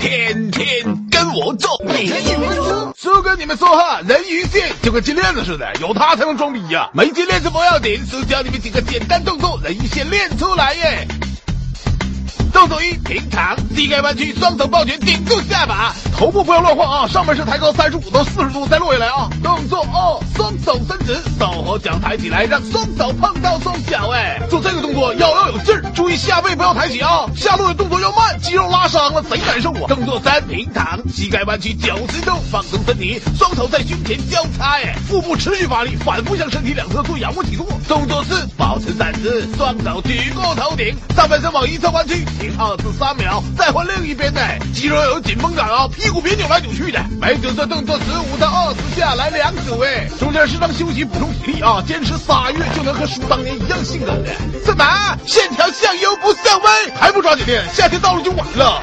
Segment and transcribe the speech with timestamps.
[0.00, 0.66] 天天
[1.10, 2.94] 跟我做，每天一分钟。
[2.96, 6.88] 叔跟你们说哈，人鱼线就跟金链子似的，有它才能装逼呀。
[6.94, 11.06] 没金链子不要紧，叔教你们几个简单动作，人鱼线练出来耶。
[12.52, 19.28] 动作一：平躺，膝盖弯曲，双手抱拳顶住下巴，头部不要乱晃啊，上半身抬高三十五到四十度再落下来啊。
[19.42, 25.79] 动作二：双手伸直，手和脚抬起来，让双手碰到双脚，哎，做这个动作要要有劲儿，
[26.10, 29.86] 注意下背不要抬起啊，下落的动作要慢，肌肉拉伤了贼难受啊。
[29.86, 37.64] 动作三：平躺，膝盖弯曲九十度，放松身体，双手在胸前交叉，哎，腹部持续发力，反复向身体两侧做仰卧起坐。
[37.86, 42.24] 动作四：保持站姿，双手举过头顶，上半身往一侧弯曲。
[42.40, 44.40] 停二至三秒，再换另一边的，
[44.74, 47.00] 肌肉要有紧绷感啊，屁股别扭来扭去的。
[47.20, 54.32] 每组这动作十五到二十下，来两组哎，中间适当休息补充体力啊，坚持仨月就能和叔当年一样性感的。
[54.64, 54.84] 怎么
[55.24, 56.72] 线条像油不上温？
[56.94, 57.62] 还不抓紧练？
[57.72, 58.82] 夏天到了就晚了。